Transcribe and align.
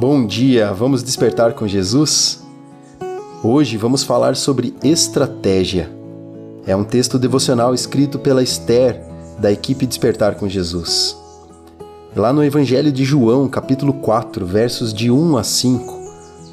Bom 0.00 0.24
dia, 0.24 0.72
vamos 0.72 1.02
despertar 1.02 1.52
com 1.52 1.68
Jesus? 1.68 2.42
Hoje 3.44 3.76
vamos 3.76 4.02
falar 4.02 4.34
sobre 4.34 4.74
estratégia. 4.82 5.90
É 6.66 6.74
um 6.74 6.84
texto 6.84 7.18
devocional 7.18 7.74
escrito 7.74 8.18
pela 8.18 8.42
Esther, 8.42 8.98
da 9.38 9.52
equipe 9.52 9.84
Despertar 9.84 10.36
com 10.36 10.48
Jesus. 10.48 11.14
Lá 12.16 12.32
no 12.32 12.42
Evangelho 12.42 12.90
de 12.90 13.04
João, 13.04 13.46
capítulo 13.46 13.92
4, 13.92 14.46
versos 14.46 14.94
de 14.94 15.10
1 15.10 15.36
a 15.36 15.44
5, 15.44 16.00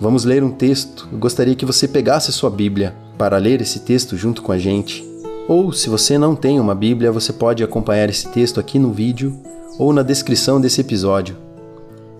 vamos 0.01 0.25
ler 0.25 0.43
um 0.43 0.51
texto. 0.51 1.07
Eu 1.09 1.17
gostaria 1.17 1.55
que 1.55 1.65
você 1.65 1.87
pegasse 1.87 2.33
sua 2.33 2.49
Bíblia 2.49 2.93
para 3.17 3.37
ler 3.37 3.61
esse 3.61 3.79
texto 3.79 4.17
junto 4.17 4.41
com 4.41 4.51
a 4.51 4.57
gente. 4.57 5.07
Ou, 5.47 5.71
se 5.71 5.87
você 5.87 6.17
não 6.17 6.35
tem 6.35 6.59
uma 6.59 6.75
Bíblia, 6.75 7.13
você 7.13 7.31
pode 7.31 7.63
acompanhar 7.63 8.09
esse 8.09 8.27
texto 8.27 8.59
aqui 8.59 8.77
no 8.77 8.91
vídeo 8.91 9.39
ou 9.79 9.93
na 9.93 10.03
descrição 10.03 10.59
desse 10.59 10.81
episódio. 10.81 11.46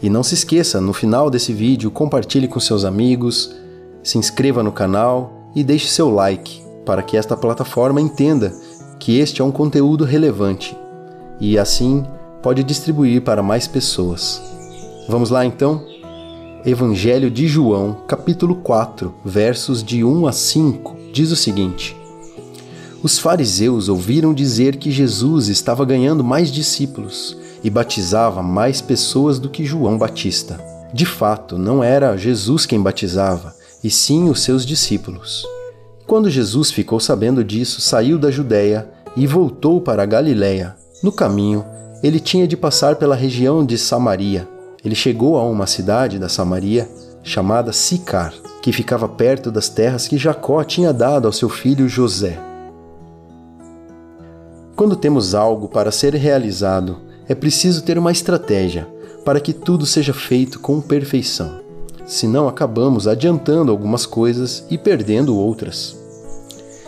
E 0.02 0.10
não 0.10 0.22
se 0.22 0.36
esqueça, 0.36 0.80
no 0.80 0.94
final 0.94 1.30
desse 1.30 1.52
vídeo, 1.52 1.90
compartilhe 1.90 2.48
com 2.48 2.60
seus 2.60 2.86
amigos, 2.86 3.56
se 4.04 4.18
inscreva 4.18 4.62
no 4.62 4.72
canal 4.72 5.52
e 5.56 5.64
deixe 5.64 5.88
seu 5.88 6.10
like 6.10 6.62
para 6.86 7.02
que 7.02 7.18
esta 7.18 7.36
plataforma 7.36 8.00
entenda 8.00 8.54
que 9.00 9.18
este 9.20 9.42
é 9.42 9.46
um 9.46 9.52
conteúdo 9.52 10.06
relevante 10.06 10.76
e 11.40 11.58
assim 11.58 12.06
pode 12.42 12.64
distribuir 12.64 13.22
para 13.22 13.44
mais 13.44 13.68
pessoas. 13.68 14.42
Vamos 15.08 15.30
lá 15.30 15.46
então? 15.46 15.84
Evangelho 16.66 17.30
de 17.32 17.48
João, 17.48 17.98
capítulo 18.08 18.56
4, 18.56 19.14
versos 19.24 19.84
de 19.84 20.04
1 20.04 20.28
a 20.28 20.32
5, 20.32 20.96
diz 21.14 21.32
o 21.32 21.36
seguinte: 21.36 21.96
Os 23.02 23.20
fariseus 23.20 23.90
ouviram 23.90 24.34
dizer 24.34 24.76
que 24.78 24.92
Jesus 24.92 25.48
estava 25.48 25.86
ganhando 25.86 26.24
mais 26.24 26.52
discípulos 26.52 27.37
e 27.64 27.70
batizava 27.70 28.42
mais 28.42 28.82
pessoas 28.82 29.40
do 29.40 29.50
que 29.50 29.66
João 29.66 29.98
Batista. 29.98 30.60
De 30.94 31.06
fato, 31.06 31.58
não 31.58 31.84
era 31.84 32.18
Jesus 32.18 32.66
quem 32.66 32.82
batizava, 32.82 33.54
e 33.84 33.90
sim 33.90 34.30
os 34.30 34.42
seus 34.42 34.66
discípulos. 34.66 35.46
Quando 36.06 36.30
Jesus 36.30 36.72
ficou 36.72 37.00
sabendo 37.00 37.44
disso, 37.44 37.82
saiu 37.82 38.18
da 38.18 38.32
Judéia 38.32 38.90
e 39.16 39.28
voltou 39.28 39.82
para 39.82 40.04
a 40.04 40.06
Galiléia. 40.06 40.76
No 41.04 41.12
caminho, 41.12 41.66
ele 42.02 42.20
tinha 42.20 42.48
de 42.48 42.56
passar 42.56 42.96
pela 42.96 43.16
região 43.16 43.66
de 43.66 43.78
Samaria. 43.78 44.48
Ele 44.84 44.96
chegou 44.96 45.38
a 45.38 45.44
uma 45.44 45.68
cidade 45.68 46.18
da 46.18 46.30
Samaria 46.30 46.90
chamada 47.24 47.74
Sicar, 47.74 48.34
que 48.62 48.72
ficava 48.72 49.10
perto 49.10 49.52
das 49.52 49.68
terras 49.68 50.08
que 50.08 50.18
Jacó 50.18 50.64
tinha 50.64 50.94
dado 50.94 51.28
ao 51.28 51.34
seu 51.34 51.50
filho 51.50 51.90
José. 51.90 52.40
Quando 54.76 54.96
temos 54.96 55.36
algo 55.36 55.68
para 55.68 55.92
ser 55.92 56.14
realizado 56.14 57.07
é 57.28 57.36
preciso 57.36 57.84
ter 57.84 57.98
uma 57.98 58.12
estratégia 58.12 58.88
para 59.26 59.40
que 59.40 59.52
tudo 59.52 59.86
seja 59.86 60.14
feito 60.14 60.60
com 60.60 60.80
perfeição. 60.80 61.60
Senão 62.06 62.48
acabamos 62.48 63.08
adiantando 63.08 63.72
algumas 63.72 64.06
coisas 64.06 64.64
e 64.70 64.78
perdendo 64.78 65.38
outras. 65.38 65.98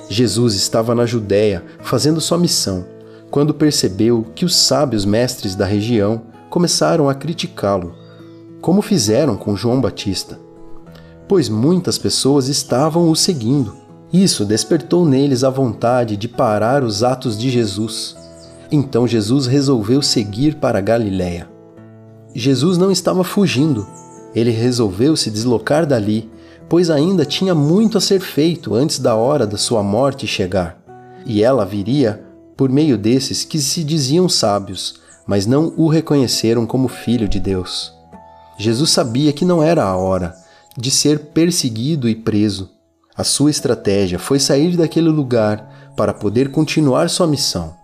Jesus 0.10 0.56
estava 0.56 0.96
na 0.96 1.06
Judéia 1.06 1.64
fazendo 1.82 2.22
sua 2.22 2.38
missão 2.38 2.86
quando 3.30 3.54
percebeu 3.54 4.26
que 4.34 4.46
os 4.46 4.56
sábios 4.56 5.06
mestres 5.06 5.56
da 5.56 5.66
região 5.66 6.22
começaram 6.50 7.10
a 7.10 7.14
criticá-lo, 7.14 7.94
como 8.62 8.82
fizeram 8.82 9.36
com 9.36 9.56
João 9.56 9.80
Batista, 9.80 10.40
pois 11.28 11.48
muitas 11.48 11.98
pessoas 11.98 12.48
estavam 12.48 13.10
o 13.10 13.16
seguindo. 13.16 13.76
Isso 14.12 14.46
despertou 14.46 15.06
neles 15.06 15.44
a 15.44 15.50
vontade 15.50 16.18
de 16.18 16.28
parar 16.28 16.84
os 16.84 17.04
atos 17.04 17.38
de 17.38 17.52
Jesus 17.52 18.16
então 18.72 19.08
Jesus 19.08 19.48
resolveu 19.48 20.02
seguir 20.02 20.56
para 20.56 20.82
Galiléia. 20.82 21.50
Jesus 22.36 22.78
não 22.78 22.92
estava 22.92 23.24
fugindo, 23.24 23.88
ele 24.36 24.52
resolveu 24.52 25.16
se 25.16 25.32
deslocar 25.32 25.86
dali, 25.86 26.30
pois 26.68 26.92
ainda 26.92 27.26
tinha 27.26 27.56
muito 27.56 27.98
a 27.98 28.02
ser 28.02 28.20
feito 28.20 28.76
antes 28.76 29.00
da 29.00 29.16
hora 29.16 29.48
da 29.48 29.58
sua 29.58 29.82
morte 29.82 30.28
chegar. 30.28 30.80
E 31.26 31.44
ela 31.44 31.66
viria 31.66 32.24
por 32.56 32.70
meio 32.70 32.98
desses 32.98 33.44
que 33.44 33.58
se 33.58 33.84
diziam 33.84 34.30
sábios, 34.30 34.96
mas 35.26 35.48
não 35.48 35.74
o 35.76 35.88
reconheceram 35.88 36.66
como 36.68 36.88
filho 36.88 37.28
de 37.28 37.40
Deus. 37.40 37.92
Jesus 38.58 38.92
sabia 38.92 39.34
que 39.34 39.46
não 39.46 39.64
era 39.64 39.84
a 39.84 39.96
hora 39.96 40.36
de 40.78 40.92
ser 40.92 41.20
perseguido 41.34 42.08
e 42.08 42.14
preso. 42.14 42.70
A 43.16 43.24
sua 43.24 43.50
estratégia 43.50 44.20
foi 44.20 44.40
sair 44.40 44.78
daquele 44.78 45.10
lugar 45.10 45.94
para 45.96 46.14
poder 46.14 46.52
continuar 46.52 47.10
sua 47.10 47.26
missão 47.26 47.79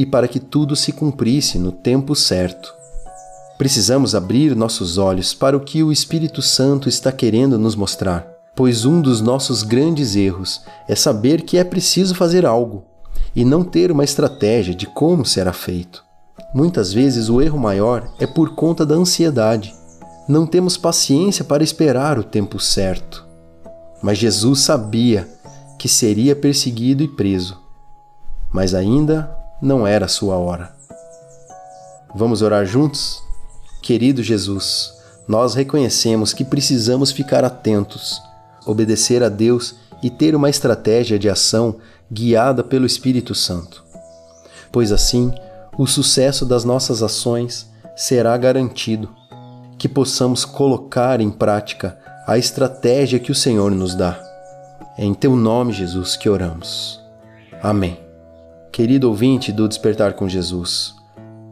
e 0.00 0.06
para 0.06 0.26
que 0.26 0.40
tudo 0.40 0.74
se 0.74 0.92
cumprisse 0.92 1.58
no 1.58 1.70
tempo 1.70 2.16
certo. 2.16 2.72
Precisamos 3.58 4.14
abrir 4.14 4.56
nossos 4.56 4.96
olhos 4.96 5.34
para 5.34 5.54
o 5.54 5.60
que 5.60 5.82
o 5.82 5.92
Espírito 5.92 6.40
Santo 6.40 6.88
está 6.88 7.12
querendo 7.12 7.58
nos 7.58 7.76
mostrar, 7.76 8.26
pois 8.56 8.86
um 8.86 9.02
dos 9.02 9.20
nossos 9.20 9.62
grandes 9.62 10.16
erros 10.16 10.62
é 10.88 10.94
saber 10.94 11.42
que 11.42 11.58
é 11.58 11.64
preciso 11.64 12.14
fazer 12.14 12.46
algo 12.46 12.82
e 13.36 13.44
não 13.44 13.62
ter 13.62 13.92
uma 13.92 14.02
estratégia 14.02 14.74
de 14.74 14.86
como 14.86 15.26
será 15.26 15.52
feito. 15.52 16.02
Muitas 16.54 16.94
vezes 16.94 17.28
o 17.28 17.42
erro 17.42 17.58
maior 17.58 18.10
é 18.18 18.26
por 18.26 18.54
conta 18.54 18.86
da 18.86 18.94
ansiedade. 18.94 19.74
Não 20.26 20.46
temos 20.46 20.78
paciência 20.78 21.44
para 21.44 21.62
esperar 21.62 22.18
o 22.18 22.24
tempo 22.24 22.58
certo. 22.58 23.26
Mas 24.02 24.16
Jesus 24.16 24.60
sabia 24.60 25.28
que 25.78 25.90
seria 25.90 26.34
perseguido 26.34 27.02
e 27.02 27.08
preso. 27.08 27.60
Mas 28.50 28.72
ainda 28.72 29.38
não 29.60 29.86
era 29.86 30.08
sua 30.08 30.36
hora. 30.36 30.72
Vamos 32.14 32.42
orar 32.42 32.64
juntos? 32.64 33.22
Querido 33.82 34.22
Jesus, 34.22 34.92
nós 35.28 35.54
reconhecemos 35.54 36.32
que 36.32 36.44
precisamos 36.44 37.12
ficar 37.12 37.44
atentos, 37.44 38.20
obedecer 38.66 39.22
a 39.22 39.28
Deus 39.28 39.76
e 40.02 40.10
ter 40.10 40.34
uma 40.34 40.50
estratégia 40.50 41.18
de 41.18 41.28
ação 41.28 41.76
guiada 42.10 42.64
pelo 42.64 42.86
Espírito 42.86 43.34
Santo. 43.34 43.84
Pois 44.72 44.92
assim, 44.92 45.32
o 45.78 45.86
sucesso 45.86 46.44
das 46.44 46.64
nossas 46.64 47.02
ações 47.02 47.70
será 47.96 48.36
garantido, 48.36 49.08
que 49.78 49.88
possamos 49.88 50.44
colocar 50.44 51.20
em 51.20 51.30
prática 51.30 51.98
a 52.26 52.36
estratégia 52.36 53.18
que 53.18 53.32
o 53.32 53.34
Senhor 53.34 53.70
nos 53.70 53.94
dá. 53.94 54.18
É 54.98 55.04
em 55.04 55.14
teu 55.14 55.34
nome, 55.34 55.72
Jesus, 55.72 56.16
que 56.16 56.28
oramos. 56.28 57.00
Amém. 57.62 58.09
Querido 58.72 59.08
ouvinte 59.08 59.50
do 59.50 59.68
Despertar 59.68 60.12
com 60.12 60.28
Jesus, 60.28 60.94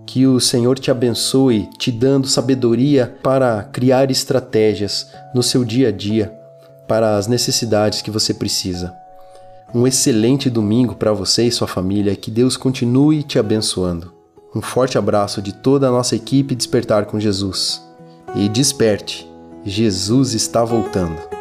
que 0.07 0.27
o 0.27 0.39
Senhor 0.39 0.79
te 0.79 0.91
abençoe, 0.91 1.69
te 1.77 1.91
dando 1.91 2.29
sabedoria 2.29 3.19
para 3.23 3.65
criar 3.65 4.11
estratégias 4.11 5.11
no 5.35 5.43
seu 5.43 5.65
dia 5.65 5.89
a 5.89 5.93
dia 5.93 6.33
para 6.89 7.17
as 7.17 7.27
necessidades 7.27 8.01
que 8.01 8.11
você 8.11 8.33
precisa. 8.33 8.95
Um 9.75 9.87
excelente 9.87 10.49
domingo 10.49 10.95
para 10.95 11.13
você 11.13 11.45
e 11.45 11.53
sua 11.53 11.69
família, 11.69 12.17
que 12.17 12.31
Deus 12.31 12.57
continue 12.57 13.23
te 13.23 13.39
abençoando. 13.39 14.13
Um 14.55 14.63
forte 14.63 14.97
abraço 14.97 15.43
de 15.43 15.53
toda 15.53 15.89
a 15.89 15.91
nossa 15.91 16.17
equipe 16.17 16.55
Despertar 16.55 17.05
com 17.05 17.21
Jesus. 17.21 17.83
E 18.35 18.49
desperte, 18.49 19.31
Jesus 19.65 20.33
está 20.33 20.65
voltando. 20.65 21.38